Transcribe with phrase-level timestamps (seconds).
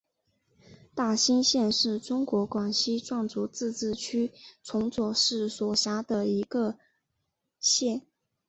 [0.95, 4.31] 大新县是中国广西壮族自治区
[4.63, 6.79] 崇左市所辖的一个
[7.59, 8.01] 县。